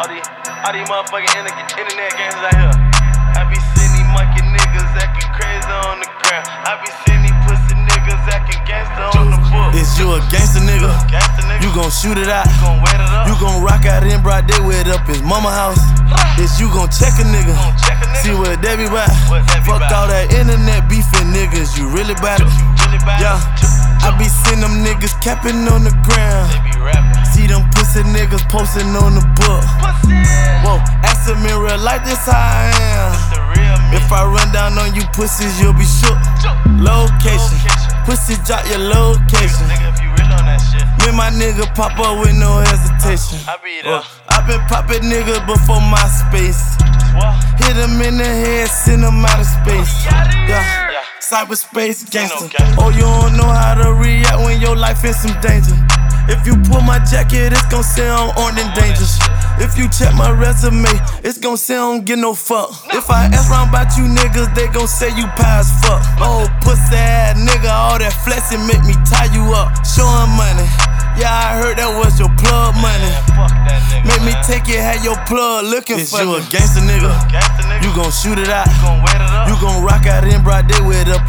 All 0.00 0.08
these, 0.08 0.24
all 0.64 0.72
these 0.72 0.88
motherfucking 0.88 1.28
internet, 1.28 1.76
internet 1.76 2.08
gangsters 2.16 2.40
out 2.48 2.56
here. 2.56 2.72
I 3.36 3.44
be 3.52 3.60
seeing 3.76 3.92
these 3.92 4.08
monkey 4.08 4.40
niggas 4.48 4.96
acting 4.96 5.28
crazy 5.36 5.68
on 5.68 6.00
the 6.00 6.08
ground. 6.24 6.48
I 6.64 6.80
be 6.80 6.88
seeing 7.04 7.20
these 7.20 7.36
pussy 7.44 7.76
niggas 7.76 8.24
acting 8.32 8.64
gangster 8.64 9.12
on 9.12 9.28
the 9.28 9.36
book. 9.52 9.76
Is 9.76 9.92
you 10.00 10.08
a 10.16 10.24
gangster 10.32 10.64
nigga? 10.64 10.88
Gangster 11.04 11.44
nigga, 11.44 11.60
You 11.60 11.68
gon' 11.76 11.92
shoot 11.92 12.16
it 12.16 12.32
out. 12.32 12.48
gon' 12.64 12.80
wet 12.80 12.96
it 12.96 13.12
up. 13.12 13.28
You 13.28 13.36
gon' 13.44 13.60
rock 13.60 13.84
out 13.84 14.00
in 14.00 14.24
broad 14.24 14.48
day 14.48 14.56
with 14.64 14.88
up 14.88 15.04
his 15.04 15.20
mama 15.20 15.52
house. 15.52 15.84
Is 16.40 16.56
you 16.56 16.72
gon' 16.72 16.88
check 16.88 17.20
a 17.20 17.24
nigga? 17.28 17.52
Check 17.84 18.00
a 18.00 18.08
nigga. 18.08 18.24
See 18.24 18.32
what 18.32 18.56
that 18.56 18.80
be 18.80 18.88
about? 18.88 19.12
What 19.28 19.44
that 19.52 19.60
be 19.60 19.68
Fuck 19.68 19.84
all 19.92 20.08
that 20.08 20.32
internet 20.32 20.88
beefing 20.88 21.28
niggas, 21.28 21.76
you 21.76 21.92
really 21.92 22.16
bout 22.24 22.40
it? 22.40 22.48
Really 22.88 23.04
bad. 23.04 23.20
Yeah, 23.20 23.36
I 24.00 24.16
be 24.16 24.24
seeing 24.32 24.64
them 24.64 24.80
niggas 24.80 25.12
capping 25.20 25.68
on 25.68 25.84
the 25.84 25.92
ground. 26.08 26.48
They 26.56 26.72
be 26.72 26.80
rapping. 26.80 27.19
Posting 28.50 28.90
on 28.98 29.14
the 29.14 29.22
book. 29.38 29.62
Whoa, 30.66 30.82
ask 31.06 31.30
them 31.30 31.38
in 31.46 31.54
real 31.62 31.78
life, 31.78 32.02
this 32.02 32.26
how 32.26 32.34
I 32.34 32.74
am. 32.82 33.94
If 33.94 34.10
I 34.10 34.26
run 34.26 34.50
down 34.50 34.74
on 34.74 34.90
you 34.94 35.06
pussies, 35.14 35.54
you'll 35.62 35.70
be 35.72 35.86
shook. 35.86 36.18
Location, 36.82 37.62
pussy 38.02 38.34
drop 38.42 38.66
your 38.66 38.82
location. 38.82 39.70
Nigga, 39.70 39.94
if 39.94 40.02
you 40.02 40.10
real 40.18 40.34
on 40.34 40.50
that 40.50 40.58
shit, 40.58 40.82
When 41.06 41.14
my 41.14 41.30
nigga 41.30 41.62
pop 41.78 41.94
up 42.02 42.18
with 42.18 42.34
no 42.34 42.58
hesitation. 42.66 43.38
I 43.46 43.54
be 43.62 43.86
there. 43.86 44.02
i 44.34 44.42
been 44.42 44.58
popping 44.66 45.06
niggas 45.06 45.46
before 45.46 45.78
MySpace. 45.78 46.74
Hit 47.62 47.78
him 47.78 48.02
in 48.02 48.18
the 48.18 48.26
head, 48.26 48.66
send 48.66 49.06
him 49.06 49.24
out 49.24 49.38
of 49.38 49.46
space. 49.46 50.06
Yeah. 50.06 51.06
Cyberspace 51.22 52.10
gangster. 52.10 52.50
gangster. 52.50 52.82
Oh, 52.82 52.90
you 52.90 53.06
don't 53.06 53.36
know 53.38 53.46
how 53.46 53.78
to 53.78 53.94
react 53.94 54.42
when 54.42 54.60
your 54.60 54.74
life 54.74 55.04
is 55.04 55.22
in 55.22 55.30
some 55.30 55.40
danger. 55.40 55.99
If 56.30 56.46
you 56.46 56.54
pull 56.70 56.80
my 56.80 57.02
jacket, 57.02 57.50
it's 57.50 57.66
gon' 57.66 57.82
say 57.82 58.06
I'm 58.08 58.30
on 58.38 58.54
in 58.54 58.70
dangerous. 58.78 59.18
If 59.58 59.76
you 59.76 59.90
check 59.90 60.14
my 60.14 60.30
resume, 60.30 60.86
it's 61.26 61.38
gon' 61.38 61.58
say 61.58 61.74
I 61.74 61.82
don't 61.82 62.04
get 62.06 62.18
no 62.18 62.34
fuck. 62.34 62.70
If 62.94 63.10
I 63.10 63.26
ask 63.34 63.50
round 63.50 63.70
about 63.70 63.98
you 63.98 64.06
niggas, 64.06 64.54
they 64.54 64.68
gon' 64.68 64.86
say 64.86 65.10
you 65.18 65.26
past 65.34 65.74
fuck. 65.82 65.98
Oh, 66.22 66.46
pussy 66.62 66.94
ass 66.94 67.34
nigga, 67.34 67.68
all 67.68 67.98
that 67.98 68.14
flexing 68.22 68.62
make 68.70 68.78
me 68.86 68.94
tie 69.02 69.26
you 69.34 69.42
up. 69.58 69.74
Showing 69.82 70.30
money. 70.38 70.70
Yeah, 71.18 71.34
I 71.34 71.58
heard 71.58 71.76
that 71.82 71.90
was 71.98 72.14
your 72.16 72.30
plug 72.38 72.78
money. 72.78 73.10
Fuck 73.34 73.50
that 73.66 73.82
nigga. 73.90 74.06
Make 74.06 74.22
me 74.22 74.34
take 74.46 74.70
it, 74.70 74.78
have 74.78 75.02
your 75.02 75.18
plug 75.26 75.66
looking 75.66 75.98
Is 75.98 76.14
for 76.14 76.22
you 76.22 76.38
a 76.38 76.40
gangster 76.46 76.80
nigga? 76.86 77.10
Gangsta 77.26 77.66
nigga. 77.66 77.82
You 77.82 77.90
gon' 77.90 78.14
shoot 78.14 78.38
it 78.38 78.48
out. 78.48 78.70
You 78.70 78.78
gon' 78.86 79.02
wet 79.02 79.18
it 79.18 79.28
up. 79.34 79.50
You 79.50 79.54
gon' 79.58 79.82
rock 79.82 80.06
out 80.06 80.22
in 80.22 80.40
broad 80.46 80.70
day 80.70 80.78
with 80.80 81.10
up 81.10 81.26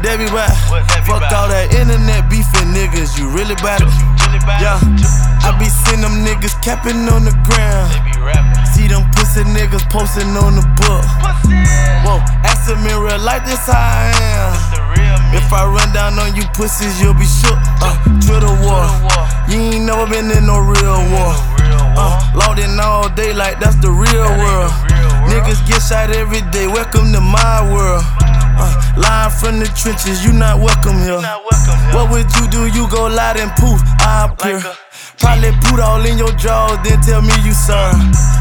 nigga. 0.00 0.16
See 0.16 0.18
be 0.18 0.26
about? 0.32 0.50
What 0.70 0.88
that 0.88 1.04
be 1.04 1.12
Fuck 1.12 1.32
all 1.32 1.48
that 1.48 1.72
internet 1.76 2.28
beefing 2.30 2.72
niggas, 2.72 3.18
you 3.18 3.28
really 3.28 3.54
bout 3.60 3.80
it? 3.80 3.88
Bad. 4.46 4.62
Yeah, 4.62 4.78
I 5.44 5.52
be 5.58 5.66
seeing 5.68 6.00
them 6.00 6.24
niggas 6.24 6.56
capping 6.62 7.04
on 7.10 7.26
the 7.26 7.34
ground. 7.44 7.90
They 7.92 8.00
be 8.08 8.14
rapping. 8.22 8.64
See 8.72 8.86
them 8.88 9.04
pussy 9.12 9.44
niggas 9.44 9.84
posting 9.90 10.32
on 10.38 10.56
the 10.56 10.64
book. 10.80 11.04
Whoa, 12.06 12.22
ask 12.46 12.70
them 12.70 12.80
in 12.86 12.96
real 12.96 13.20
life, 13.20 13.44
this 13.44 13.66
how 13.66 13.76
I 13.76 14.08
am. 14.16 14.54
The 14.72 14.80
real 14.96 15.18
me. 15.28 15.36
If 15.36 15.52
I 15.52 15.66
run 15.66 15.92
down 15.92 16.16
on 16.16 16.32
you 16.38 16.46
pussies, 16.56 17.02
you'll 17.02 17.18
be 17.18 17.26
shook. 17.26 17.58
Uh, 17.82 17.98
Twitter 18.22 18.54
war. 18.64 18.86
You 19.50 19.76
ain't 19.76 19.84
never 19.84 20.06
been 20.06 20.30
in 20.30 20.46
no 20.46 20.62
real 20.62 21.02
war. 21.12 21.34
Uh, 21.98 22.16
logged 22.32 22.62
in 22.62 22.78
all 22.80 23.10
day 23.12 23.34
like 23.34 23.58
that's 23.58 23.76
the 23.82 23.90
real 23.90 24.08
ain't 24.24 24.38
the 24.38 24.40
world. 24.40 24.72
real 24.88 25.10
world. 25.10 25.28
Niggas 25.28 25.60
get 25.68 25.82
shot 25.82 26.14
every 26.14 26.40
day. 26.54 26.70
Welcome 26.70 27.12
to 27.12 27.20
my 27.20 27.66
world. 27.66 28.06
Uh, 28.60 29.00
live 29.00 29.32
from 29.40 29.58
the 29.58 29.68
trenches, 29.72 30.24
you 30.24 30.32
not 30.32 30.60
welcome 30.60 31.00
here. 31.00 31.20
Not 31.20 31.40
welcome 31.48 31.80
here. 31.80 31.94
What 31.96 32.12
would 32.12 32.28
you 32.36 32.44
do? 32.52 32.68
You 32.68 32.84
go 32.92 33.08
loud 33.08 33.40
and 33.40 33.50
poof. 33.56 33.80
I 34.04 34.28
appear. 34.28 34.60
Probably 35.20 35.52
put 35.68 35.80
all 35.80 36.00
in 36.04 36.16
your 36.16 36.32
jaws, 36.36 36.80
then 36.84 37.00
tell 37.00 37.20
me 37.20 37.32
you 37.44 37.52
sorry. 37.52 37.96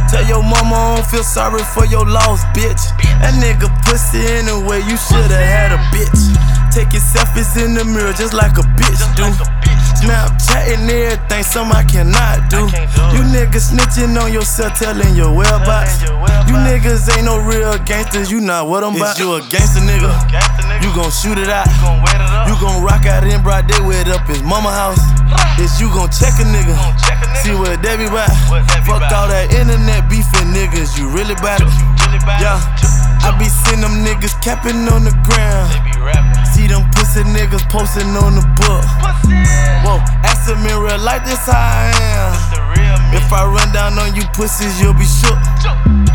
Tell 0.08 0.24
your 0.26 0.42
mama 0.42 0.76
I 0.76 0.96
don't 0.96 1.08
feel 1.08 1.24
sorry 1.24 1.64
for 1.76 1.86
your 1.86 2.08
loss, 2.08 2.44
bitch. 2.56 2.80
That 3.20 3.36
nigga 3.36 3.68
pussy 3.84 4.24
anyway, 4.40 4.80
you 4.88 4.96
shoulda 4.96 5.36
had 5.36 5.76
a 5.76 5.80
bitch. 5.92 6.36
Take 6.72 6.94
your 6.96 7.04
selfies 7.04 7.52
in 7.60 7.76
the 7.76 7.84
mirror 7.84 8.14
just 8.14 8.34
like 8.34 8.58
a 8.58 8.66
bitch 8.80 9.02
do. 9.20 9.28
Like 10.08 10.30
a 10.30 10.32
bitch 10.32 10.48
Snapchat 10.50 10.70
everything, 10.90 11.44
something 11.44 11.76
I 11.76 11.84
cannot 11.84 12.50
do. 12.50 12.68
I 12.72 12.86
do. 12.90 13.18
You 13.18 13.24
niggas 13.28 13.72
snitching 13.72 14.16
on 14.22 14.32
yourself, 14.32 14.78
telling 14.80 15.16
your 15.16 15.34
whereabouts. 15.36 16.02
whereabouts. 16.04 16.50
You 16.50 16.56
niggas 16.56 17.10
ain't 17.16 17.26
no 17.26 17.40
real 17.40 17.78
gangsters, 17.86 18.32
you 18.32 18.42
not 18.42 18.68
what 18.68 18.84
I'm 18.84 18.96
Is 18.96 19.02
about. 19.02 19.20
you 19.20 19.36
a 19.36 19.42
gangster 19.50 19.82
nigga? 19.82 20.12
Gangsta 20.30 20.64
nigga. 20.66 20.84
You 20.84 20.90
gon' 20.96 21.12
shoot 21.12 21.38
it 21.38 21.50
out. 21.50 21.68
gon' 21.82 22.02
wet 22.04 22.16
it 22.16 22.22
up. 22.22 22.48
You 22.48 22.56
gon' 22.60 22.84
rock 22.84 23.06
out 23.06 23.24
in 23.24 23.42
broad 23.42 23.68
day 23.68 23.80
with 23.82 24.08
up 24.08 24.26
his 24.28 24.42
mama 24.44 24.72
house. 24.72 25.02
Is 25.60 25.80
you 25.80 25.90
gon' 25.90 26.10
check 26.10 26.34
a 26.40 26.46
nigga? 26.48 26.74
Check 27.04 27.20
a 27.22 27.28
nigga. 27.28 27.44
See 27.44 27.54
what 27.54 27.82
that 27.84 27.98
be 27.98 28.06
about? 28.06 28.32
Fuck 28.50 29.04
about? 29.04 29.14
all 29.14 29.28
that 29.28 29.52
internet 29.54 30.10
beefing 30.10 30.50
niggas, 30.56 30.98
you 30.98 31.10
really 31.10 31.36
bout 31.44 31.62
it? 31.62 31.70
Really 32.08 32.22
bad. 32.24 32.42
Yeah, 32.42 32.60
I 33.28 33.36
be 33.38 33.46
seeing 33.46 33.82
them 33.82 34.02
niggas 34.02 34.40
capping 34.42 34.88
on 34.88 35.04
the 35.04 35.14
ground. 35.28 35.68
They 35.76 35.82
be. 35.84 36.00
See 36.56 36.68
them 36.68 36.90
pussy 36.96 37.24
niggas 37.24 37.68
posting 37.70 38.16
on 38.16 38.36
the 38.36 38.46
book. 38.58 38.84
Pussy. 39.04 39.59
Whoa, 39.90 39.98
ask 40.22 40.46
them 40.46 40.62
in 40.68 40.78
real 40.78 41.00
life, 41.00 41.26
this 41.26 41.48
how 41.48 41.58
I 41.58 41.90
am. 42.14 42.38
The 42.54 42.62
real 42.78 42.98
me. 43.10 43.18
If 43.18 43.34
I 43.34 43.44
run 43.44 43.74
down 43.74 43.98
on 43.98 44.14
you 44.14 44.22
pussies, 44.38 44.80
you'll 44.80 44.94
be 44.94 45.06
shook. 45.06 46.09